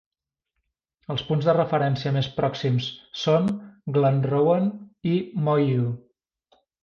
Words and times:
El 1.15 1.19
punts 1.27 1.49
de 1.49 1.53
referència 1.57 2.13
més 2.15 2.29
pròxims 2.37 2.87
són 3.25 3.51
Glenrowan 3.97 4.67
i 5.13 5.15
Moyhu. 5.49 5.93